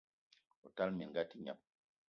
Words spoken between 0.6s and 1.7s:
O tala minga a te gneb!